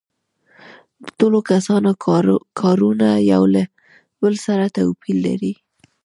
د 1.03 1.05
ټولو 1.19 1.39
کسانو 1.51 1.89
کارونه 2.61 3.07
یو 3.31 3.43
له 3.53 3.63
بل 4.21 4.33
سره 4.45 4.63
توپیر 4.75 5.17
لري 5.27 5.53